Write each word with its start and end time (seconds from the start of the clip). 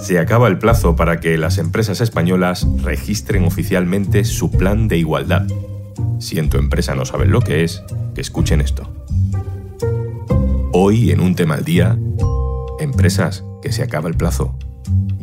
Se 0.00 0.18
acaba 0.18 0.48
el 0.48 0.58
plazo 0.58 0.96
para 0.96 1.20
que 1.20 1.36
las 1.36 1.58
empresas 1.58 2.00
españolas 2.00 2.66
registren 2.82 3.44
oficialmente 3.44 4.24
su 4.24 4.50
plan 4.50 4.88
de 4.88 4.98
igualdad. 4.98 5.46
Si 6.18 6.38
en 6.38 6.48
tu 6.48 6.58
empresa 6.58 6.94
no 6.94 7.04
saben 7.04 7.30
lo 7.30 7.40
que 7.40 7.64
es, 7.64 7.82
que 8.14 8.20
escuchen 8.20 8.60
esto. 8.60 8.90
Hoy, 10.72 11.10
en 11.10 11.20
un 11.20 11.34
tema 11.34 11.54
al 11.54 11.64
día, 11.64 11.98
empresas 12.78 13.44
que 13.62 13.72
se 13.72 13.82
acaba 13.82 14.08
el 14.08 14.16
plazo. 14.16 14.58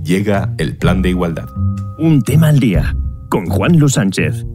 Llega 0.03 0.53
el 0.57 0.77
plan 0.77 1.01
de 1.01 1.09
igualdad. 1.09 1.49
Un 1.97 2.21
tema 2.21 2.49
al 2.49 2.59
día 2.59 2.95
con 3.29 3.47
Juan 3.47 3.77
Luis 3.77 3.93
Sánchez. 3.93 4.45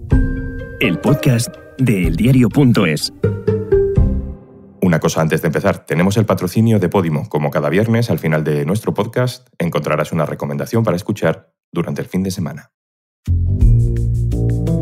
El 0.80 0.98
podcast 0.98 1.54
de 1.78 2.06
eldiario.es. 2.06 3.12
Una 4.92 5.00
cosa 5.00 5.22
antes 5.22 5.40
de 5.40 5.46
empezar, 5.46 5.86
tenemos 5.86 6.18
el 6.18 6.26
patrocinio 6.26 6.78
de 6.78 6.90
Podimo. 6.90 7.26
Como 7.30 7.50
cada 7.50 7.70
viernes, 7.70 8.10
al 8.10 8.18
final 8.18 8.44
de 8.44 8.66
nuestro 8.66 8.92
podcast, 8.92 9.48
encontrarás 9.58 10.12
una 10.12 10.26
recomendación 10.26 10.84
para 10.84 10.98
escuchar 10.98 11.54
durante 11.72 12.02
el 12.02 12.08
fin 12.08 12.22
de 12.22 12.30
semana. 12.30 12.72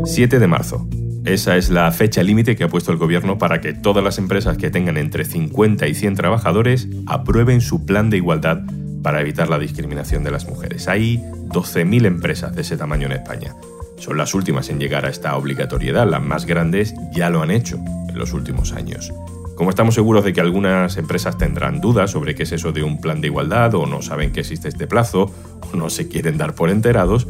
7 0.03 0.37
de 0.37 0.47
marzo. 0.47 0.85
Esa 1.23 1.55
es 1.55 1.69
la 1.69 1.89
fecha 1.93 2.23
límite 2.23 2.57
que 2.57 2.65
ha 2.65 2.67
puesto 2.67 2.91
el 2.91 2.97
gobierno 2.97 3.37
para 3.37 3.61
que 3.61 3.71
todas 3.71 4.03
las 4.03 4.17
empresas 4.17 4.57
que 4.57 4.69
tengan 4.69 4.97
entre 4.97 5.23
50 5.23 5.87
y 5.87 5.95
100 5.95 6.15
trabajadores 6.15 6.89
aprueben 7.05 7.61
su 7.61 7.85
plan 7.85 8.09
de 8.09 8.17
igualdad 8.17 8.63
para 9.01 9.21
evitar 9.21 9.47
la 9.47 9.59
discriminación 9.59 10.25
de 10.25 10.31
las 10.31 10.45
mujeres. 10.45 10.89
Hay 10.89 11.19
12.000 11.53 12.05
empresas 12.05 12.53
de 12.53 12.63
ese 12.63 12.75
tamaño 12.75 13.05
en 13.05 13.13
España. 13.13 13.55
Son 13.95 14.17
las 14.17 14.33
últimas 14.33 14.67
en 14.67 14.77
llegar 14.77 15.05
a 15.05 15.09
esta 15.09 15.37
obligatoriedad. 15.37 16.05
Las 16.05 16.21
más 16.21 16.45
grandes 16.45 16.95
ya 17.13 17.29
lo 17.29 17.41
han 17.41 17.51
hecho 17.51 17.77
en 18.09 18.17
los 18.17 18.33
últimos 18.33 18.73
años. 18.73 19.13
Como 19.61 19.69
estamos 19.69 19.93
seguros 19.93 20.23
de 20.23 20.33
que 20.33 20.41
algunas 20.41 20.97
empresas 20.97 21.37
tendrán 21.37 21.81
dudas 21.81 22.09
sobre 22.09 22.33
qué 22.33 22.41
es 22.41 22.51
eso 22.51 22.71
de 22.71 22.81
un 22.81 22.99
plan 22.99 23.21
de 23.21 23.27
igualdad 23.27 23.75
o 23.75 23.85
no 23.85 24.01
saben 24.01 24.31
que 24.31 24.39
existe 24.39 24.67
este 24.67 24.87
plazo 24.87 25.31
o 25.71 25.77
no 25.77 25.91
se 25.91 26.07
quieren 26.07 26.39
dar 26.39 26.55
por 26.55 26.71
enterados, 26.71 27.27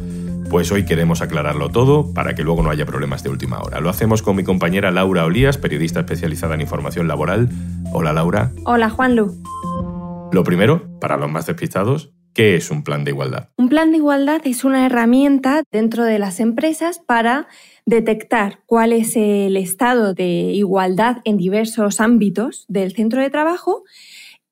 pues 0.48 0.72
hoy 0.72 0.86
queremos 0.86 1.20
aclararlo 1.20 1.68
todo 1.68 2.14
para 2.14 2.34
que 2.34 2.42
luego 2.42 2.62
no 2.62 2.70
haya 2.70 2.86
problemas 2.86 3.22
de 3.22 3.28
última 3.28 3.60
hora. 3.60 3.80
Lo 3.80 3.90
hacemos 3.90 4.22
con 4.22 4.34
mi 4.34 4.44
compañera 4.44 4.90
Laura 4.90 5.26
Olías, 5.26 5.58
periodista 5.58 6.00
especializada 6.00 6.54
en 6.54 6.62
información 6.62 7.06
laboral. 7.06 7.50
Hola 7.92 8.14
Laura. 8.14 8.50
Hola 8.64 8.88
Juanlu. 8.88 9.34
Lo 10.32 10.42
primero, 10.42 10.98
para 11.02 11.18
los 11.18 11.30
más 11.30 11.44
despistados, 11.44 12.14
¿qué 12.34 12.56
es 12.56 12.70
un 12.70 12.84
plan 12.84 13.04
de 13.04 13.10
igualdad? 13.12 13.48
Un 13.56 13.68
plan 13.68 13.90
de 13.90 13.98
igualdad 13.98 14.40
es 14.44 14.64
una 14.64 14.86
herramienta 14.86 15.62
dentro 15.70 16.04
de 16.04 16.18
las 16.18 16.40
empresas 16.40 16.98
para 16.98 17.48
detectar 17.86 18.60
cuál 18.66 18.92
es 18.92 19.16
el 19.16 19.56
estado 19.56 20.14
de 20.14 20.24
igualdad 20.24 21.18
en 21.24 21.36
diversos 21.36 22.00
ámbitos 22.00 22.64
del 22.68 22.92
centro 22.92 23.20
de 23.20 23.30
trabajo 23.30 23.84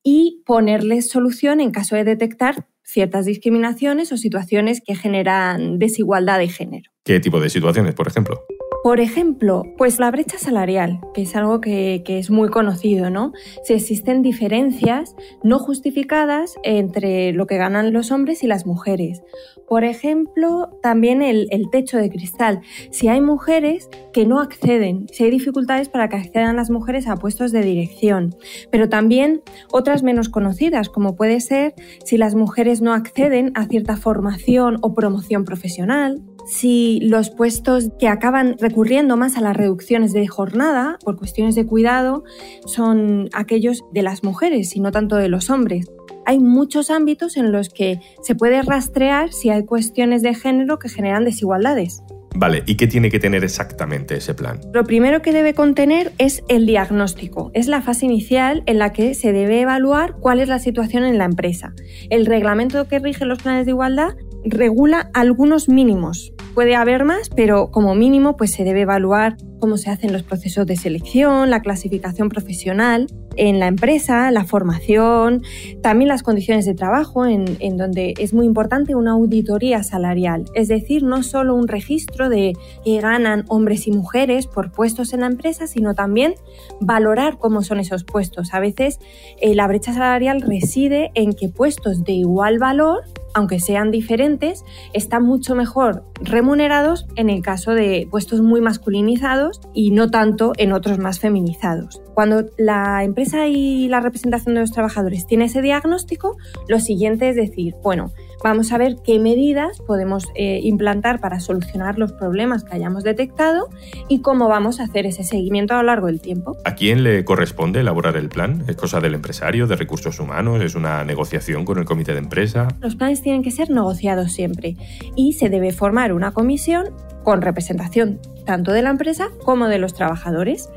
y 0.03 0.43
ponerles 0.47 1.09
solución 1.09 1.61
en 1.61 1.71
caso 1.71 1.97
de 1.97 2.05
detectar 2.05 2.67
ciertas 2.83 3.27
discriminaciones 3.27 4.13
o 4.13 4.17
situaciones 4.17 4.81
que 4.85 4.97
generan 4.97 5.79
desigualdad 5.79 6.39
de 6.39 6.49
género. 6.49 6.91
¿Qué 7.05 7.21
tipo 7.21 7.41
de 7.41 7.51
situaciones, 7.51 7.95
por 7.95 8.09
ejemplo? 8.09 8.45
Por 8.83 8.99
ejemplo, 8.99 9.65
pues 9.77 9.99
la 9.99 10.11
brecha 10.11 10.39
salarial, 10.39 11.01
que 11.13 11.23
es 11.23 11.37
algo 11.37 11.61
que, 11.61 12.03
es 12.07 12.31
muy 12.31 12.49
conocido, 12.49 13.11
¿no? 13.11 13.33
Si 13.63 13.75
existen 13.75 14.23
diferencias 14.23 15.15
no 15.43 15.59
justificadas 15.59 16.55
entre 16.63 17.33
lo 17.35 17.47
que 17.47 17.59
ganan 17.59 17.93
los 17.93 18.11
hombres 18.11 18.43
y 18.43 18.47
las 18.47 18.65
mujeres. 18.65 19.23
Por 19.69 19.85
ejemplo, 19.85 20.79
también 20.83 21.21
el, 21.21 21.47
el 21.51 21.69
techo 21.71 21.99
de 21.99 22.09
cristal. 22.09 22.63
Si 22.91 23.09
hay 23.09 23.21
mujeres 23.21 23.91
que 24.15 24.25
no 24.25 24.41
acceden, 24.41 25.07
si 25.13 25.25
hay 25.25 25.31
dificultades 25.31 25.91
para 25.91 26.09
que 26.09 26.17
accedan 26.17 26.57
las 26.57 26.71
mujeres 26.71 27.07
a 27.07 27.17
puestos 27.17 27.53
de 27.53 27.63
dirección, 27.63 28.35
pero 28.71 28.89
también 28.89 29.43
otras 29.71 30.03
menos 30.03 30.31
conocidas, 30.31 30.89
como 30.89 31.17
puede 31.17 31.41
ser 31.41 31.75
si 32.05 32.17
las 32.17 32.35
mujeres 32.35 32.81
no 32.81 32.95
acceden 32.95 33.53
a 33.55 33.67
cierta 33.67 33.97
formación 33.97 34.79
o 34.81 34.95
promoción 34.95 35.45
profesional, 35.45 36.23
si 36.51 36.99
los 37.01 37.31
puestos 37.31 37.91
que 38.01 38.09
acaban 38.09 38.57
recurriendo 38.59 39.17
más 39.17 39.37
a 39.37 39.41
las 39.41 39.57
reducciones 39.57 40.13
de 40.13 40.27
jornada 40.27 40.99
por 41.05 41.17
cuestiones 41.17 41.55
de 41.55 41.65
cuidado 41.65 42.25
son 42.67 43.29
aquellos 43.33 43.85
de 43.93 44.03
las 44.03 44.25
mujeres 44.25 44.75
y 44.75 44.81
no 44.81 44.91
tanto 44.91 45.15
de 45.15 45.29
los 45.29 45.49
hombres. 45.49 45.87
Hay 46.27 46.41
muchos 46.41 46.91
ámbitos 46.91 47.37
en 47.37 47.53
los 47.53 47.69
que 47.69 48.01
se 48.23 48.35
puede 48.35 48.63
rastrear 48.63 49.33
si 49.33 49.51
hay 49.51 49.65
cuestiones 49.65 50.23
de 50.23 50.35
género 50.35 50.81
que 50.81 50.89
generan 50.89 51.25
desigualdades. 51.25 52.03
Vale, 52.35 52.63
¿y 52.67 52.77
qué 52.77 52.87
tiene 52.87 53.11
que 53.11 53.19
tener 53.19 53.45
exactamente 53.45 54.17
ese 54.17 54.35
plan? 54.35 54.61
Lo 54.73 54.85
primero 54.85 55.23
que 55.23 55.33
debe 55.33 55.55
contener 55.55 56.13
es 56.19 56.43
el 56.49 56.67
diagnóstico. 56.67 57.51
Es 57.55 57.69
la 57.69 57.81
fase 57.81 58.07
inicial 58.07 58.63
en 58.67 58.79
la 58.79 58.93
que 58.93 59.15
se 59.15 59.33
debe 59.33 59.61
evaluar 59.61 60.17
cuál 60.21 60.41
es 60.41 60.49
la 60.49 60.59
situación 60.59 61.05
en 61.05 61.19
la 61.19 61.25
empresa. 61.25 61.75
El 62.09 62.27
reglamento 62.27 62.87
que 62.89 62.99
rige 62.99 63.25
los 63.25 63.43
planes 63.43 63.67
de 63.67 63.73
igualdad 63.73 64.15
regula 64.45 65.11
algunos 65.15 65.69
mínimos. 65.69 66.33
Puede 66.55 66.75
haber 66.75 67.05
más, 67.05 67.31
pero 67.31 67.71
como 67.71 67.95
mínimo 67.95 68.37
pues 68.37 68.53
se 68.53 68.65
debe 68.65 68.83
evaluar 68.83 69.37
cómo 69.61 69.77
se 69.77 69.91
hacen 69.91 70.13
los 70.13 70.23
procesos 70.23 70.67
de 70.67 70.77
selección, 70.77 71.51
la 71.51 71.61
clasificación 71.61 72.29
profesional 72.29 73.07
en 73.37 73.59
la 73.61 73.69
empresa, 73.69 74.31
la 74.31 74.45
formación, 74.45 75.43
también 75.83 76.09
las 76.09 76.23
condiciones 76.23 76.67
de 76.67 76.75
trabajo, 76.75 77.27
en, 77.27 77.77
donde 77.77 78.15
es 78.19 78.35
muy 78.35 78.47
importante 78.47 78.95
una 78.95 79.13
auditoría 79.13 79.83
salarial, 79.83 80.45
es 80.55 80.69
decir, 80.69 81.03
no 81.03 81.23
solo 81.23 81.55
un 81.55 81.69
registro 81.69 82.29
de 82.29 82.55
qué 82.85 83.01
ganan 83.01 83.45
hombres 83.49 83.87
y 83.87 83.93
mujeres 83.93 84.47
por 84.47 84.73
puestos 84.73 85.13
en 85.13 85.21
la 85.21 85.27
empresa, 85.27 85.67
sino 85.67 85.95
también 85.95 86.35
valorar 86.81 87.39
cómo 87.39 87.63
son 87.63 87.81
esos 87.81 88.05
puestos. 88.05 88.53
A 88.53 88.61
veces 88.61 88.99
eh, 89.41 89.55
la 89.55 89.67
brecha 89.69 89.93
salarial 89.93 90.41
reside 90.41 91.11
en 91.15 91.33
que 91.33 91.49
puestos 91.49 92.05
de 92.05 92.13
igual 92.13 92.59
valor 92.59 93.05
aunque 93.35 93.61
sean 93.61 93.91
diferentes, 93.91 94.65
están 94.93 95.25
mucho 95.25 95.55
mejor 95.55 96.05
remunerados 96.21 97.07
en 97.17 97.31
el 97.31 97.43
caso 97.43 97.73
de 97.73 98.09
puestos 98.11 98.41
muy 98.41 98.61
masculinizados 98.61 99.61
y 99.75 99.91
no 99.91 100.11
tanto 100.11 100.53
en 100.57 100.73
otros 100.73 100.99
más 100.99 101.21
feminizados. 101.21 102.03
Cuando 102.15 102.45
la 102.59 103.05
empresa 103.05 103.47
y 103.47 103.89
la 103.89 104.01
representación 104.01 104.55
de 104.55 104.61
los 104.61 104.73
trabajadores 104.73 105.27
tiene 105.27 105.47
ese 105.47 105.63
diagnóstico, 105.63 106.37
lo 106.69 106.81
siguiente 106.81 107.29
es 107.29 107.37
decir, 107.37 107.75
bueno, 107.83 108.13
vamos 108.43 108.73
a 108.73 108.79
ver 108.79 108.97
qué 109.05 109.19
medidas 109.19 109.81
podemos 109.81 110.27
eh, 110.35 110.61
implantar 110.63 111.21
para 111.21 111.41
solucionar 111.41 111.99
los 111.99 112.13
problemas 112.13 112.65
que 112.65 112.75
hayamos 112.75 113.05
detectado 113.05 113.69
y 114.09 114.21
cómo 114.21 114.49
vamos 114.49 114.81
a 114.81 114.85
hacer 114.85 115.07
ese 115.07 115.25
seguimiento 115.25 115.75
a 115.75 115.79
lo 115.79 115.85
largo 115.85 116.07
del 116.07 116.21
tiempo. 116.21 116.57
¿A 116.65 116.75
quién 116.75 117.03
le 117.03 117.25
corresponde 117.25 117.81
elaborar 117.81 118.17
el 118.17 118.29
plan? 118.29 118.65
¿Es 118.69 118.77
cosa 118.77 119.01
del 119.01 119.15
empresario, 119.15 119.67
de 119.67 119.77
recursos 119.77 120.19
humanos? 120.21 120.63
¿Es 120.63 120.75
una 120.75 121.05
negociación 121.05 121.65
con 121.65 121.79
el 121.79 121.85
comité 121.85 122.13
de 122.13 122.19
empresa? 122.19 122.69
Los 122.81 122.97
planes 122.97 123.23
tienen 123.23 123.43
que 123.43 123.51
ser 123.51 123.71
negociados 123.71 124.33
siempre 124.33 124.77
y 125.17 125.35
se 125.35 125.49
debe 125.49 125.73
formar 125.73 126.13
una 126.13 126.33
comisión 126.33 126.87
con 127.23 127.43
representación 127.43 128.21
tanto 128.45 128.73
de 128.73 128.83
la 128.83 128.91
empresa 128.91 129.29
como 129.45 129.69
de 129.69 129.79
los 129.79 129.95
trabajadores. 129.95 130.71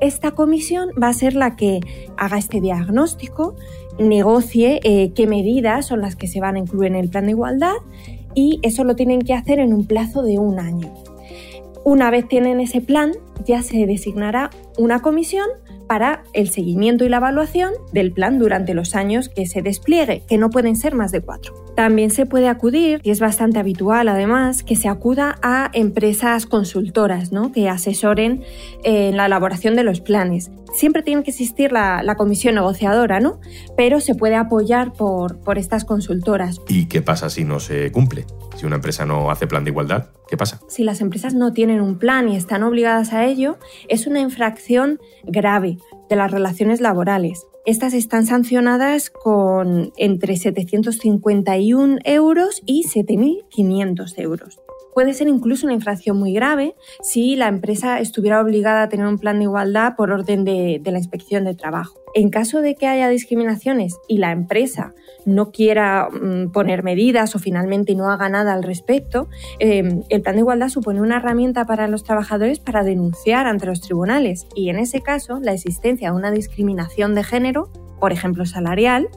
Esta 0.00 0.32
comisión 0.32 0.90
va 1.00 1.08
a 1.08 1.12
ser 1.12 1.34
la 1.34 1.56
que 1.56 1.80
haga 2.16 2.36
este 2.36 2.60
diagnóstico, 2.60 3.56
negocie 3.98 4.80
eh, 4.82 5.12
qué 5.14 5.26
medidas 5.26 5.86
son 5.86 6.00
las 6.00 6.16
que 6.16 6.26
se 6.26 6.40
van 6.40 6.56
a 6.56 6.58
incluir 6.58 6.88
en 6.88 6.96
el 6.96 7.08
plan 7.08 7.26
de 7.26 7.32
igualdad 7.32 7.74
y 8.34 8.58
eso 8.62 8.84
lo 8.84 8.96
tienen 8.96 9.22
que 9.22 9.34
hacer 9.34 9.58
en 9.58 9.72
un 9.72 9.86
plazo 9.86 10.22
de 10.22 10.38
un 10.38 10.58
año. 10.58 10.92
Una 11.84 12.10
vez 12.10 12.26
tienen 12.26 12.60
ese 12.60 12.80
plan, 12.80 13.12
ya 13.44 13.62
se 13.62 13.86
designará 13.86 14.50
una 14.78 15.00
comisión 15.00 15.46
para 15.86 16.24
el 16.32 16.48
seguimiento 16.48 17.04
y 17.04 17.08
la 17.08 17.18
evaluación 17.18 17.72
del 17.92 18.12
plan 18.12 18.38
durante 18.38 18.74
los 18.74 18.94
años 18.94 19.28
que 19.28 19.46
se 19.46 19.62
despliegue, 19.62 20.22
que 20.26 20.38
no 20.38 20.50
pueden 20.50 20.76
ser 20.76 20.94
más 20.94 21.12
de 21.12 21.20
cuatro. 21.20 21.63
También 21.76 22.10
se 22.10 22.24
puede 22.24 22.48
acudir, 22.48 23.00
y 23.02 23.10
es 23.10 23.18
bastante 23.18 23.58
habitual 23.58 24.08
además, 24.08 24.62
que 24.62 24.76
se 24.76 24.88
acuda 24.88 25.38
a 25.42 25.70
empresas 25.72 26.46
consultoras 26.46 27.32
¿no? 27.32 27.50
que 27.50 27.68
asesoren 27.68 28.44
en 28.84 29.16
la 29.16 29.26
elaboración 29.26 29.74
de 29.74 29.82
los 29.82 30.00
planes. 30.00 30.50
Siempre 30.72 31.02
tiene 31.02 31.22
que 31.24 31.30
existir 31.30 31.72
la, 31.72 32.14
comisión 32.16 32.54
negociadora, 32.54 33.18
¿no? 33.18 33.40
pero 33.76 34.00
se 34.00 34.14
puede 34.14 34.36
apoyar 34.36 34.92
por, 34.92 35.40
por 35.40 35.58
estas 35.58 35.84
consultoras. 35.84 36.60
¿Y 36.68 36.86
qué 36.86 37.02
pasa 37.02 37.28
si 37.28 37.44
no 37.44 37.58
se 37.58 37.90
cumple? 37.90 38.24
Si 38.56 38.66
una 38.66 38.76
empresa 38.76 39.04
no 39.04 39.30
hace 39.32 39.48
plan 39.48 39.64
de 39.64 39.70
igualdad, 39.70 40.10
¿qué 40.28 40.36
pasa? 40.36 40.60
Si 40.68 40.84
las 40.84 41.00
empresas 41.00 41.34
no 41.34 41.52
tienen 41.52 41.80
un 41.80 41.98
plan 41.98 42.28
y 42.28 42.36
están 42.36 42.62
obligadas 42.62 43.12
a 43.12 43.24
ello, 43.24 43.58
es 43.88 44.06
una 44.06 44.20
infracción 44.20 45.00
grave 45.24 45.78
de 46.08 46.16
las 46.16 46.30
relaciones 46.30 46.80
laborales. 46.80 47.46
Estas 47.66 47.94
están 47.94 48.26
sancionadas 48.26 49.08
con 49.08 49.90
entre 49.96 50.36
751 50.36 51.98
euros 52.04 52.62
y 52.66 52.84
7.500 52.84 54.18
euros. 54.18 54.63
Puede 54.94 55.12
ser 55.12 55.28
incluso 55.28 55.66
una 55.66 55.74
infracción 55.74 56.16
muy 56.16 56.32
grave 56.32 56.76
si 57.02 57.36
la 57.36 57.48
empresa 57.48 57.98
estuviera 57.98 58.40
obligada 58.40 58.84
a 58.84 58.88
tener 58.88 59.06
un 59.06 59.18
plan 59.18 59.38
de 59.38 59.44
igualdad 59.44 59.96
por 59.96 60.10
orden 60.10 60.44
de, 60.44 60.80
la 60.84 60.98
inspección 60.98 61.44
de 61.44 61.54
trabajo. 61.54 61.98
En 62.14 62.30
caso 62.30 62.60
de 62.60 62.76
que 62.76 62.86
haya 62.86 63.08
discriminaciones 63.08 63.98
y 64.06 64.18
la 64.18 64.30
empresa 64.30 64.94
no 65.26 65.50
quiera 65.50 66.08
mm, 66.08 66.52
poner 66.52 66.84
medidas 66.84 67.34
o 67.34 67.40
finalmente 67.40 67.96
no 67.96 68.08
haga 68.10 68.28
nada 68.28 68.52
al 68.52 68.62
respecto, 68.62 69.28
em, 69.58 70.02
el 70.10 70.22
plan 70.22 70.36
de 70.36 70.42
igualdad 70.42 70.68
supone 70.68 71.00
una 71.00 71.16
herramienta 71.16 71.64
para 71.64 71.88
los 71.88 72.04
trabajadores 72.04 72.60
para 72.60 72.84
denunciar 72.84 73.48
ante 73.48 73.66
los 73.66 73.80
tribunales 73.80 74.46
y 74.54 74.68
en 74.68 74.78
ese 74.78 75.00
caso 75.00 75.40
la 75.40 75.52
existencia 75.52 76.10
de 76.10 76.16
una 76.16 76.30
discriminación 76.30 77.16
de 77.16 77.24
género, 77.24 77.68
por 77.98 78.12
ejemplo 78.12 78.46
salarial, 78.46 79.08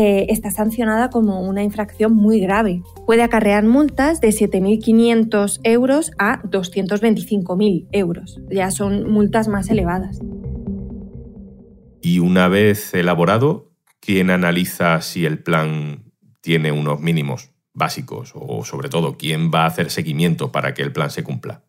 eh, 0.00 0.26
está 0.28 0.52
sancionada 0.52 1.10
como 1.10 1.40
una 1.40 1.64
infracción 1.64 2.14
muy 2.14 2.38
grave. 2.38 2.82
Puede 3.04 3.24
acarrear 3.24 3.64
multas 3.64 4.20
de 4.20 4.28
7.500 4.28 5.58
euros 5.64 6.12
a 6.20 6.40
225.000 6.42 7.88
euros. 7.90 8.40
Ya 8.48 8.70
son 8.70 9.10
multas 9.10 9.48
más 9.48 9.68
elevadas. 9.70 10.20
Y 12.00 12.20
una 12.20 12.46
vez 12.46 12.94
elaborado, 12.94 13.72
¿quién 13.98 14.30
analiza 14.30 15.00
si 15.00 15.26
el 15.26 15.42
plan 15.42 16.04
tiene 16.42 16.70
unos 16.70 17.00
mínimos 17.00 17.50
básicos 17.74 18.34
o 18.36 18.64
sobre 18.64 18.88
todo 18.90 19.16
quién 19.16 19.50
va 19.50 19.64
a 19.64 19.66
hacer 19.66 19.90
seguimiento 19.90 20.52
para 20.52 20.74
que 20.74 20.82
el 20.82 20.92
plan 20.92 21.10
se 21.10 21.24
cumpla? 21.24 21.64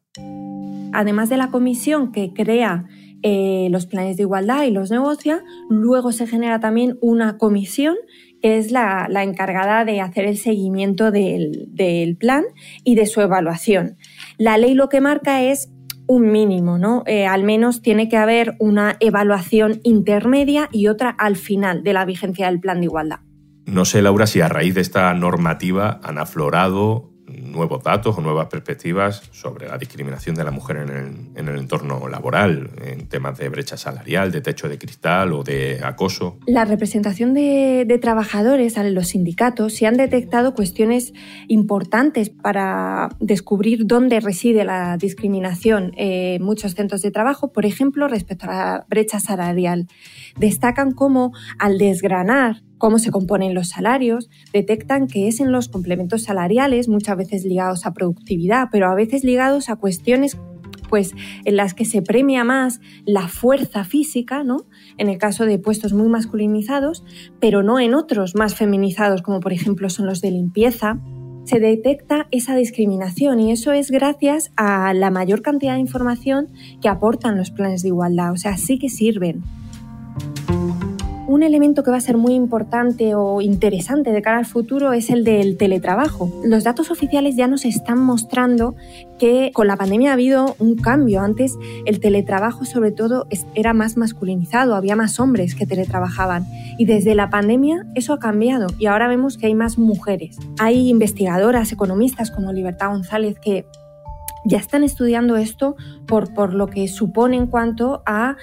Además 0.93 1.29
de 1.29 1.37
la 1.37 1.49
comisión 1.49 2.11
que 2.11 2.31
crea 2.31 2.85
eh, 3.23 3.67
los 3.71 3.85
planes 3.85 4.17
de 4.17 4.23
igualdad 4.23 4.63
y 4.63 4.71
los 4.71 4.91
negocia, 4.91 5.43
luego 5.69 6.11
se 6.11 6.27
genera 6.27 6.59
también 6.59 6.97
una 7.01 7.37
comisión 7.37 7.95
que 8.41 8.57
es 8.57 8.71
la, 8.71 9.07
encargada 9.21 9.85
de 9.85 10.01
hacer 10.01 10.25
el 10.25 10.37
seguimiento 10.37 11.11
del, 11.11 12.17
plan 12.19 12.45
y 12.83 12.95
de 12.95 13.05
su 13.05 13.21
evaluación. 13.21 13.97
La 14.37 14.57
ley 14.57 14.73
lo 14.73 14.89
que 14.89 15.01
marca 15.01 15.43
es 15.43 15.69
un 16.07 16.31
mínimo, 16.31 16.77
¿no? 16.77 17.03
Eh, 17.05 17.27
al 17.27 17.43
menos 17.43 17.81
tiene 17.81 18.09
que 18.09 18.17
haber 18.17 18.55
una 18.59 18.95
evaluación 18.99 19.79
intermedia 19.83 20.69
y 20.71 20.87
otra 20.87 21.09
al 21.09 21.35
final 21.35 21.83
de 21.83 21.93
la 21.93 22.05
vigencia 22.05 22.47
del 22.47 22.59
plan 22.59 22.79
de 22.79 22.85
igualdad. 22.85 23.19
No 23.65 23.85
sé, 23.85 24.01
Laura, 24.01 24.25
si 24.25 24.41
a 24.41 24.47
raíz 24.49 24.73
de 24.73 24.81
esta 24.81 25.13
normativa 25.13 25.99
han 26.03 26.17
aflorado 26.17 27.11
nuevos 27.29 27.83
datos 27.83 28.17
o 28.17 28.21
nuevas 28.21 28.47
perspectivas 28.47 29.23
sobre 29.31 29.67
la 29.67 29.77
discriminación 29.77 30.35
de 30.35 30.43
la 30.43 30.51
mujer 30.51 30.77
en 30.77 31.47
el, 31.47 31.57
entorno 31.57 32.07
laboral, 32.07 32.69
en 32.83 33.07
temas 33.07 33.37
de 33.37 33.49
brecha 33.49 33.77
salarial, 33.77 34.31
de 34.31 34.41
techo 34.41 34.69
de 34.69 34.77
cristal 34.77 35.33
o 35.33 35.43
de 35.43 35.81
acoso. 35.83 36.37
La 36.47 36.65
representación 36.65 37.33
de, 37.33 37.99
trabajadores 38.01 38.77
en 38.77 38.95
los 38.95 39.09
sindicatos 39.09 39.73
se 39.73 39.85
han 39.85 39.97
detectado 39.97 40.53
cuestiones 40.53 41.13
importantes 41.47 42.29
para 42.29 43.09
descubrir 43.19 43.85
dónde 43.85 44.19
reside 44.19 44.63
la 44.63 44.97
discriminación 44.97 45.91
en 45.97 46.41
muchos 46.43 46.75
centros 46.75 47.01
de 47.01 47.11
trabajo, 47.11 47.51
por 47.51 47.65
ejemplo, 47.65 48.07
respecto 48.07 48.45
a 48.45 48.49
la 48.49 48.85
brecha 48.89 49.19
salarial. 49.19 49.87
Destacan 50.37 50.91
cómo 50.91 51.33
al 51.57 51.77
desgranar 51.77 52.61
cómo 52.79 52.97
se 52.97 53.11
componen 53.11 53.53
los 53.53 53.69
salarios, 53.69 54.31
detectan 54.51 55.05
que 55.05 55.27
es 55.27 55.39
en 55.39 55.51
los 55.51 55.69
complementos 55.69 56.23
salariales, 56.23 56.87
muchas 56.87 57.15
veces 57.15 57.45
ligados 57.45 57.85
a 57.85 57.93
productividad, 57.93 58.69
pero 58.71 58.89
a 58.89 58.95
veces 58.95 59.23
ligados 59.23 59.69
a 59.69 59.75
cuestiones 59.75 60.37
pues 60.89 61.13
en 61.45 61.55
las 61.55 61.75
que 61.75 61.85
se 61.85 62.01
premia 62.01 62.43
más 62.43 62.81
la 63.05 63.27
fuerza 63.27 63.83
física, 63.83 64.43
¿no? 64.43 64.65
En 64.97 65.07
el 65.07 65.19
caso 65.19 65.45
de 65.45 65.59
puestos 65.59 65.93
muy 65.93 66.07
masculinizados, 66.07 67.03
pero 67.39 67.61
no 67.61 67.79
en 67.79 67.93
otros 67.93 68.33
más 68.33 68.55
feminizados, 68.55 69.21
como 69.21 69.39
por 69.39 69.53
ejemplo 69.53 69.91
son 69.91 70.07
los 70.07 70.19
de 70.21 70.31
limpieza, 70.31 70.99
se 71.43 71.59
detecta 71.59 72.27
esa 72.31 72.55
discriminación 72.55 73.39
y 73.39 73.51
eso 73.51 73.71
es 73.71 73.91
gracias 73.91 74.51
a 74.55 74.93
la 74.93 75.09
mayor 75.09 75.41
cantidad 75.41 75.73
de 75.73 75.79
información 75.79 76.49
que 76.81 76.89
aportan 76.89 77.37
los 77.37 77.51
planes 77.51 77.81
de 77.81 77.89
igualdad, 77.89 78.31
o 78.31 78.37
sea, 78.37 78.57
sí 78.57 78.77
que 78.79 78.89
sirven. 78.89 79.43
Un 81.29 81.43
elemento 81.43 81.83
que 81.83 81.91
va 81.91 81.97
a 81.97 82.01
ser 82.01 82.17
muy 82.17 82.33
importante 82.33 83.13
o 83.13 83.39
interesante 83.39 84.11
de 84.11 84.21
cara 84.23 84.39
al 84.39 84.47
futuro 84.47 84.93
es 84.93 85.11
el 85.11 85.23
del 85.23 85.57
teletrabajo. 85.57 86.33
Los 86.43 86.63
datos 86.63 86.89
oficiales 86.89 87.35
ya 87.35 87.45
nos 87.45 87.65
están 87.65 87.99
mostrando 87.99 88.73
que 89.19 89.51
con 89.53 89.67
la 89.67 89.77
pandemia 89.77 90.09
ha 90.09 90.13
habido 90.13 90.55
un 90.57 90.75
cambio. 90.75 91.21
Antes 91.21 91.55
el 91.85 91.99
teletrabajo 91.99 92.65
sobre 92.65 92.91
todo 92.91 93.27
era 93.53 93.73
más 93.73 93.95
masculinizado, 93.95 94.73
había 94.73 94.95
más 94.95 95.19
hombres 95.19 95.53
que 95.53 95.67
teletrabajaban 95.67 96.47
y 96.79 96.85
desde 96.85 97.13
la 97.13 97.29
pandemia 97.29 97.85
eso 97.93 98.13
ha 98.13 98.17
cambiado 98.17 98.65
y 98.79 98.87
ahora 98.87 99.07
vemos 99.07 99.37
que 99.37 99.45
hay 99.45 99.53
más 99.53 99.77
mujeres. 99.77 100.35
Hay 100.57 100.89
investigadoras, 100.89 101.71
economistas 101.71 102.31
como 102.31 102.53
Libertad 102.53 102.89
González 102.89 103.37
que 103.39 103.67
ya 104.45 104.57
están 104.57 104.83
estudiando 104.83 105.35
esto 105.35 105.75
por, 106.07 106.33
por 106.33 106.55
lo 106.55 106.65
que 106.65 106.87
supone 106.87 107.37
en 107.37 107.45
cuanto 107.45 108.01
a 108.07 108.35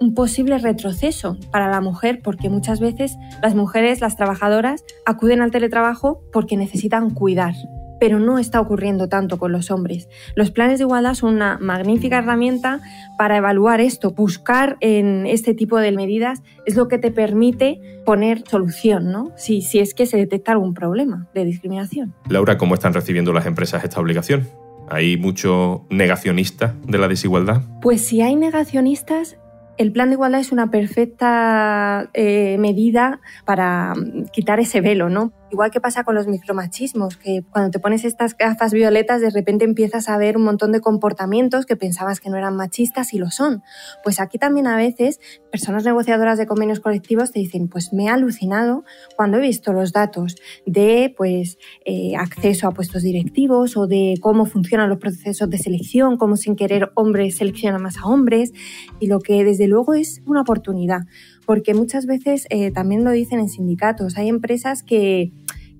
un 0.00 0.14
posible 0.14 0.58
retroceso 0.58 1.36
para 1.50 1.68
la 1.68 1.80
mujer, 1.80 2.20
porque 2.22 2.50
muchas 2.50 2.80
veces 2.80 3.16
las 3.42 3.54
mujeres, 3.54 4.00
las 4.00 4.16
trabajadoras, 4.16 4.84
acuden 5.06 5.40
al 5.40 5.50
teletrabajo 5.50 6.20
porque 6.32 6.56
necesitan 6.56 7.10
cuidar, 7.10 7.54
pero 8.00 8.18
no 8.18 8.38
está 8.38 8.60
ocurriendo 8.60 9.08
tanto 9.08 9.38
con 9.38 9.52
los 9.52 9.70
hombres. 9.70 10.08
Los 10.34 10.50
planes 10.50 10.78
de 10.78 10.84
igualdad 10.84 11.14
son 11.14 11.34
una 11.34 11.58
magnífica 11.58 12.18
herramienta 12.18 12.80
para 13.16 13.36
evaluar 13.36 13.80
esto. 13.80 14.10
Buscar 14.10 14.76
en 14.80 15.26
este 15.26 15.54
tipo 15.54 15.78
de 15.78 15.92
medidas 15.92 16.42
es 16.66 16.76
lo 16.76 16.88
que 16.88 16.98
te 16.98 17.10
permite 17.10 17.80
poner 18.04 18.42
solución, 18.46 19.10
¿no? 19.10 19.32
Si, 19.36 19.62
si 19.62 19.78
es 19.78 19.94
que 19.94 20.06
se 20.06 20.16
detecta 20.16 20.52
algún 20.52 20.74
problema 20.74 21.28
de 21.34 21.44
discriminación. 21.44 22.14
Laura, 22.28 22.58
¿cómo 22.58 22.74
están 22.74 22.92
recibiendo 22.92 23.32
las 23.32 23.46
empresas 23.46 23.84
esta 23.84 24.00
obligación? 24.00 24.48
¿Hay 24.88 25.16
mucho 25.16 25.86
negacionista 25.88 26.74
de 26.86 26.98
la 26.98 27.08
desigualdad? 27.08 27.62
Pues 27.80 28.02
si 28.02 28.20
hay 28.20 28.36
negacionistas, 28.36 29.38
el 29.76 29.92
plan 29.92 30.08
de 30.08 30.14
igualdad 30.14 30.40
es 30.40 30.52
una 30.52 30.70
perfecta 30.70 32.10
eh, 32.14 32.56
medida 32.58 33.20
para 33.44 33.94
mm, 33.94 34.26
quitar 34.32 34.60
ese 34.60 34.80
velo, 34.80 35.08
¿no? 35.08 35.32
Igual 35.54 35.70
que 35.70 35.80
pasa 35.80 36.02
con 36.02 36.16
los 36.16 36.26
micromachismos, 36.26 37.16
que 37.16 37.44
cuando 37.48 37.70
te 37.70 37.78
pones 37.78 38.04
estas 38.04 38.36
gafas 38.36 38.72
violetas 38.72 39.20
de 39.20 39.30
repente 39.30 39.64
empiezas 39.64 40.08
a 40.08 40.18
ver 40.18 40.36
un 40.36 40.42
montón 40.42 40.72
de 40.72 40.80
comportamientos 40.80 41.64
que 41.64 41.76
pensabas 41.76 42.18
que 42.18 42.28
no 42.28 42.36
eran 42.36 42.56
machistas 42.56 43.14
y 43.14 43.18
lo 43.18 43.30
son. 43.30 43.62
Pues 44.02 44.18
aquí 44.18 44.36
también 44.36 44.66
a 44.66 44.76
veces 44.76 45.20
personas 45.52 45.84
negociadoras 45.84 46.38
de 46.38 46.48
convenios 46.48 46.80
colectivos 46.80 47.30
te 47.30 47.38
dicen, 47.38 47.68
pues 47.68 47.92
me 47.92 48.06
he 48.06 48.08
alucinado 48.08 48.82
cuando 49.14 49.38
he 49.38 49.40
visto 49.42 49.72
los 49.72 49.92
datos 49.92 50.34
de 50.66 51.14
pues 51.16 51.56
eh, 51.84 52.16
acceso 52.16 52.66
a 52.66 52.72
puestos 52.72 53.04
directivos 53.04 53.76
o 53.76 53.86
de 53.86 54.14
cómo 54.20 54.46
funcionan 54.46 54.88
los 54.88 54.98
procesos 54.98 55.48
de 55.48 55.58
selección, 55.58 56.16
cómo 56.16 56.36
sin 56.36 56.56
querer 56.56 56.90
hombres 56.96 57.36
seleccionan 57.36 57.80
más 57.80 57.98
a 57.98 58.06
hombres 58.06 58.52
y 58.98 59.06
lo 59.06 59.20
que 59.20 59.44
desde 59.44 59.68
luego 59.68 59.94
es 59.94 60.20
una 60.26 60.40
oportunidad 60.40 61.02
porque 61.44 61.74
muchas 61.74 62.06
veces 62.06 62.46
eh, 62.50 62.70
también 62.70 63.04
lo 63.04 63.10
dicen 63.10 63.38
en 63.38 63.48
sindicatos, 63.48 64.16
hay 64.16 64.28
empresas 64.28 64.82
que, 64.82 65.32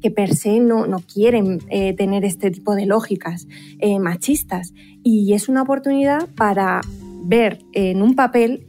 que 0.05 0.11
per 0.11 0.35
se 0.35 0.61
no, 0.61 0.87
no 0.87 0.99
quieren 0.99 1.61
eh, 1.71 1.95
tener 1.95 2.27
este 2.27 2.51
tipo 2.51 2.75
de 2.75 2.85
lógicas 2.85 3.49
eh, 3.79 3.99
machistas 3.99 4.75
y 5.03 5.33
es 5.33 5.49
una 5.49 5.63
oportunidad 5.63 6.29
para 6.37 6.83
ver 7.25 7.61
en 7.73 8.03
un 8.03 8.15
papel 8.15 8.67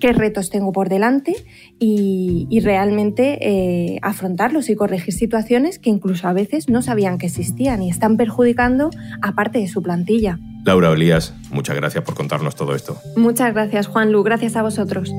qué 0.00 0.12
retos 0.12 0.50
tengo 0.50 0.72
por 0.72 0.90
delante 0.90 1.34
y, 1.78 2.46
y 2.50 2.60
realmente 2.60 3.98
afrontarlos 4.02 4.68
y 4.68 4.76
corregir 4.76 5.14
situaciones 5.14 5.78
que 5.78 5.88
incluso 5.88 6.28
a 6.28 6.34
veces 6.34 6.68
no 6.68 6.82
sabían 6.82 7.16
que 7.16 7.24
existían 7.24 7.82
y 7.82 7.88
están 7.88 8.18
perjudicando 8.18 8.90
a 9.22 9.32
parte 9.32 9.58
de 9.60 9.68
su 9.68 9.82
plantilla. 9.82 10.38
Laura 10.66 10.90
Olías, 10.90 11.32
muchas 11.50 11.74
gracias 11.74 12.04
por 12.04 12.14
contarnos 12.14 12.54
todo 12.54 12.74
esto. 12.74 12.98
Muchas 13.16 13.54
gracias, 13.54 13.86
Juan 13.86 14.12
Lu. 14.12 14.22
Gracias 14.22 14.56
a 14.56 14.62
vosotros. 14.62 15.10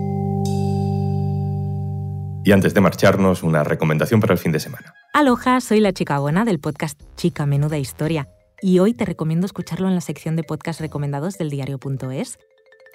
Y 2.48 2.54
antes 2.54 2.74
de 2.74 2.80
marcharnos, 2.80 3.44
una 3.44 3.66
recomendación 3.66 4.22
para 4.22 4.32
el 4.32 4.39
fin 4.39 4.54
de 4.54 4.62
semana. 4.62 4.94
Aloha, 5.12 5.60
soy 5.60 5.82
la 5.82 5.92
chica 5.92 6.18
buena 6.18 6.46
del 6.46 6.62
podcast 6.62 6.98
Chica 7.18 7.46
Menuda 7.46 7.77
Historia 7.77 8.30
y 8.62 8.80
hoy 8.80 8.94
te 8.94 9.04
recomiendo 9.04 9.46
escucharlo 9.46 9.89
en 9.89 9.96
la 9.96 10.00
sección 10.00 10.38
de 10.38 10.44
podcast 10.44 10.80
recomendados 10.80 11.38
del 11.38 11.50
diario.es. 11.50 12.39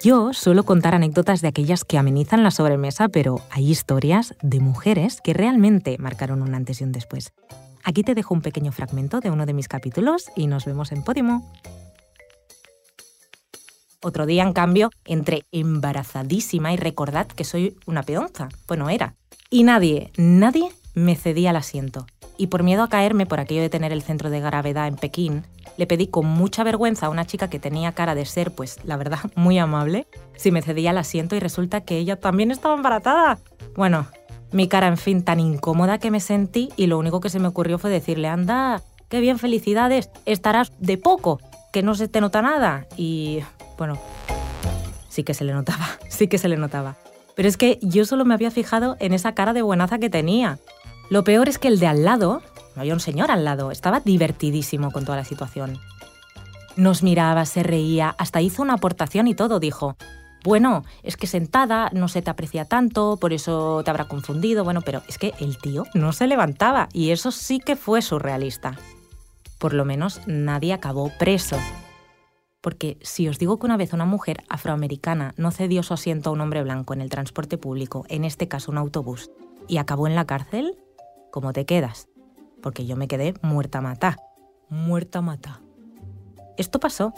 Yo 0.03 0.33
suelo 0.33 0.63
contar 0.63 0.95
anécdotas 0.95 1.41
de 1.41 1.49
aquellas 1.49 1.85
que 1.85 1.99
amenizan 1.99 2.41
la 2.41 2.49
sobremesa, 2.49 3.09
pero 3.09 3.41
hay 3.51 3.69
historias 3.69 4.33
de 4.41 4.59
mujeres 4.59 5.21
que 5.23 5.33
realmente 5.33 5.97
marcaron 5.99 6.41
un 6.41 6.55
antes 6.55 6.81
y 6.81 6.85
un 6.85 6.91
después. 6.91 7.31
Aquí 7.83 8.01
te 8.01 8.15
dejo 8.15 8.33
un 8.33 8.41
pequeño 8.41 8.71
fragmento 8.71 9.19
de 9.19 9.29
uno 9.29 9.45
de 9.45 9.53
mis 9.53 9.67
capítulos 9.67 10.31
y 10.35 10.47
nos 10.47 10.65
vemos 10.65 10.91
en 10.91 11.03
Podimo. 11.03 11.53
Otro 14.01 14.25
día, 14.25 14.41
en 14.41 14.53
cambio, 14.53 14.89
entré 15.05 15.43
embarazadísima 15.51 16.73
y 16.73 16.77
recordad 16.77 17.27
que 17.27 17.43
soy 17.43 17.77
una 17.85 18.01
peonza. 18.01 18.49
Bueno, 18.67 18.89
era. 18.89 19.13
Y 19.53 19.61
nadie, 19.61 20.11
nadie 20.17 20.71
me 20.95 21.15
cedía 21.15 21.51
el 21.51 21.57
asiento. 21.57 22.07
Y 22.39 22.47
por 22.47 22.63
miedo 22.63 22.81
a 22.81 22.89
caerme 22.89 23.27
por 23.27 23.39
aquello 23.39 23.61
de 23.61 23.69
tener 23.69 23.91
el 23.91 24.01
centro 24.01 24.31
de 24.31 24.39
gravedad 24.39 24.87
en 24.87 24.95
Pekín, 24.95 25.43
le 25.77 25.85
pedí 25.85 26.07
con 26.07 26.25
mucha 26.25 26.63
vergüenza 26.63 27.05
a 27.05 27.09
una 27.09 27.27
chica 27.27 27.51
que 27.51 27.59
tenía 27.59 27.91
cara 27.91 28.15
de 28.15 28.25
ser, 28.25 28.49
pues 28.49 28.79
la 28.83 28.97
verdad, 28.97 29.19
muy 29.35 29.59
amable, 29.59 30.07
si 30.37 30.49
me 30.49 30.63
cedía 30.63 30.89
el 30.89 30.97
asiento 30.97 31.35
y 31.35 31.39
resulta 31.39 31.81
que 31.81 31.99
ella 31.99 32.15
también 32.15 32.49
estaba 32.49 32.73
embarazada. 32.73 33.37
Bueno, 33.75 34.07
mi 34.51 34.67
cara, 34.67 34.87
en 34.87 34.97
fin, 34.97 35.23
tan 35.23 35.39
incómoda 35.39 35.99
que 35.99 36.09
me 36.09 36.19
sentí 36.19 36.69
y 36.75 36.87
lo 36.87 36.97
único 36.97 37.19
que 37.19 37.29
se 37.29 37.37
me 37.37 37.47
ocurrió 37.47 37.77
fue 37.77 37.91
decirle, 37.91 38.29
anda, 38.29 38.81
qué 39.07 39.19
bien, 39.19 39.37
felicidades, 39.37 40.09
estarás 40.25 40.71
de 40.79 40.97
poco, 40.97 41.39
que 41.71 41.83
no 41.83 41.93
se 41.93 42.07
te 42.07 42.21
nota 42.21 42.41
nada. 42.41 42.87
Y 42.97 43.41
bueno, 43.77 43.99
sí 45.09 45.23
que 45.23 45.35
se 45.35 45.43
le 45.43 45.53
notaba, 45.53 45.85
sí 46.09 46.27
que 46.27 46.39
se 46.39 46.47
le 46.47 46.57
notaba. 46.57 46.97
Pero 47.35 47.47
es 47.47 47.57
que 47.57 47.79
yo 47.81 48.05
solo 48.05 48.25
me 48.25 48.33
había 48.33 48.51
fijado 48.51 48.95
en 48.99 49.13
esa 49.13 49.33
cara 49.33 49.53
de 49.53 49.61
buenaza 49.61 49.97
que 49.99 50.09
tenía. 50.09 50.59
Lo 51.09 51.23
peor 51.23 51.49
es 51.49 51.57
que 51.57 51.67
el 51.67 51.79
de 51.79 51.87
al 51.87 52.03
lado, 52.03 52.41
no 52.75 52.81
había 52.81 52.93
un 52.93 52.99
señor 52.99 53.31
al 53.31 53.43
lado, 53.43 53.71
estaba 53.71 53.99
divertidísimo 53.99 54.91
con 54.91 55.05
toda 55.05 55.17
la 55.17 55.25
situación. 55.25 55.79
Nos 56.75 57.03
miraba, 57.03 57.45
se 57.45 57.63
reía, 57.63 58.15
hasta 58.17 58.41
hizo 58.41 58.61
una 58.61 58.75
aportación 58.75 59.27
y 59.27 59.35
todo, 59.35 59.59
dijo. 59.59 59.95
bueno, 60.43 60.83
es 61.03 61.15
que 61.17 61.27
sentada 61.27 61.89
no 61.93 62.07
se 62.07 62.21
te 62.21 62.29
aprecia 62.29 62.65
tanto, 62.65 63.17
por 63.17 63.31
eso 63.31 63.81
te 63.83 63.91
habrá 63.91 64.05
confundido, 64.05 64.63
bueno, 64.63 64.81
pero 64.81 65.01
es 65.07 65.17
que 65.17 65.33
el 65.39 65.57
tío 65.57 65.85
no 65.93 66.11
se 66.13 66.27
levantaba 66.27 66.89
y 66.91 67.11
eso 67.11 67.31
sí 67.31 67.59
que 67.59 67.75
fue 67.75 68.01
surrealista. 68.01 68.77
Por 69.59 69.73
lo 69.73 69.85
menos 69.85 70.19
nadie 70.27 70.73
acabó 70.73 71.11
preso. 71.17 71.57
Porque 72.63 72.97
si 73.01 73.27
os 73.27 73.39
digo 73.39 73.59
que 73.59 73.65
una 73.65 73.75
vez 73.75 73.91
una 73.91 74.05
mujer 74.05 74.37
afroamericana 74.47 75.33
no 75.35 75.51
cedió 75.51 75.83
su 75.83 75.93
asiento 75.93 76.29
a 76.29 76.33
un 76.33 76.39
hombre 76.39 76.63
blanco 76.63 76.93
en 76.93 77.01
el 77.01 77.09
transporte 77.09 77.57
público, 77.57 78.05
en 78.07 78.23
este 78.23 78.47
caso 78.47 78.71
un 78.71 78.77
autobús, 78.77 79.31
y 79.67 79.77
acabó 79.77 80.07
en 80.07 80.15
la 80.15 80.23
cárcel, 80.23 80.77
¿cómo 81.29 81.51
te 81.51 81.65
quedas? 81.65 82.07
Porque 82.61 82.85
yo 82.85 82.95
me 82.95 83.09
quedé 83.09 83.33
muerta 83.41 83.81
mata. 83.81 84.15
Muerta 84.69 85.19
mata. 85.19 85.59
Esto 86.55 86.79
pasó. 86.79 87.13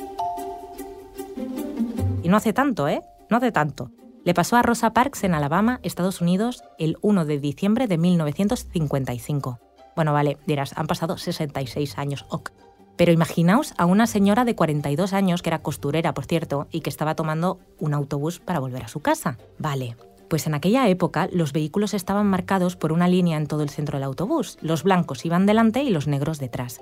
Y 2.24 2.28
no 2.28 2.38
hace 2.38 2.52
tanto, 2.52 2.88
¿eh? 2.88 3.04
No 3.30 3.38
hace 3.38 3.52
tanto. 3.52 3.92
Le 4.24 4.34
pasó 4.34 4.56
a 4.56 4.64
Rosa 4.64 4.94
Parks 4.94 5.26
en 5.26 5.36
Alabama, 5.36 5.80
Estados 5.84 6.22
Unidos, 6.22 6.64
el 6.80 6.98
1 7.02 7.24
de 7.26 7.38
diciembre 7.38 7.86
de 7.86 8.00
1955. 8.00 9.60
Bueno, 9.96 10.12
vale, 10.12 10.40
dirás, 10.48 10.76
han 10.76 10.88
pasado 10.88 11.20
66 11.20 12.00
años, 12.00 12.26
ok. 12.30 12.50
Pero 12.98 13.12
imaginaos 13.12 13.74
a 13.78 13.86
una 13.86 14.08
señora 14.08 14.46
de 14.46 14.56
42 14.56 15.14
años, 15.14 15.42
que 15.42 15.50
era 15.50 15.62
costurera, 15.62 16.14
por 16.14 16.26
cierto, 16.26 16.68
y 16.72 16.82
que 16.82 16.90
estaba 16.90 17.16
tomando 17.16 17.60
un 17.80 17.94
autobús 17.94 18.40
para 18.40 18.60
volver 18.60 18.84
a 18.84 18.88
su 18.88 19.02
casa. 19.02 19.38
Vale, 19.58 19.96
pues 20.30 20.48
en 20.48 20.56
aquella 20.56 20.88
época 20.90 21.30
los 21.32 21.54
vehículos 21.54 21.94
estaban 21.94 22.28
marcados 22.28 22.76
por 22.76 22.92
una 22.92 23.08
línea 23.08 23.38
en 23.38 23.48
todo 23.48 23.64
el 23.64 23.70
centro 23.70 23.98
del 23.98 24.04
autobús. 24.04 24.58
Los 24.62 24.84
blancos 24.84 25.26
iban 25.26 25.46
delante 25.46 25.84
y 25.84 25.90
los 25.90 26.08
negros 26.08 26.40
detrás. 26.40 26.82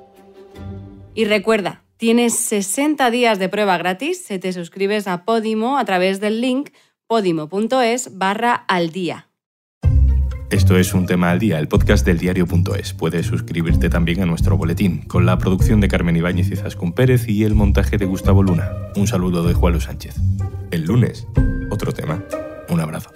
Y 1.16 1.26
recuerda, 1.26 1.84
tienes 1.98 2.36
60 2.36 3.12
días 3.12 3.40
de 3.40 3.50
prueba 3.50 3.78
gratis 3.78 4.26
si 4.26 4.40
te 4.40 4.54
suscribes 4.54 5.08
a 5.08 5.26
Podimo 5.26 5.78
a 5.78 5.86
través 5.86 6.20
del 6.20 6.42
link 6.42 6.70
podimo.es 7.08 8.18
barra 8.18 8.54
al 8.56 8.90
día. 8.90 9.30
Esto 10.54 10.78
es 10.78 10.94
Un 10.94 11.08
Tema 11.08 11.32
al 11.32 11.40
Día, 11.40 11.58
el 11.58 11.68
podcast 11.68 12.06
del 12.06 12.20
diario.es. 12.20 12.94
Puedes 12.94 13.26
suscribirte 13.26 13.90
también 13.90 14.22
a 14.22 14.28
nuestro 14.28 14.56
boletín, 14.56 15.02
con 15.02 15.26
la 15.26 15.40
producción 15.40 15.82
de 15.82 15.88
Carmen 15.88 16.16
Ibáñez 16.16 16.52
y 16.52 16.56
Zascún 16.56 16.94
Pérez 16.94 17.28
y 17.28 17.44
el 17.44 17.56
montaje 17.56 17.98
de 17.98 18.06
Gustavo 18.06 18.44
Luna. 18.44 18.72
Un 18.96 19.08
saludo 19.08 19.44
de 19.48 19.56
Juan 19.56 19.74
Luis 19.74 19.86
Sánchez. 19.86 20.14
El 20.70 20.84
lunes, 20.84 21.28
otro 21.72 21.92
tema. 21.92 22.24
Un 22.70 22.80
abrazo. 22.80 23.10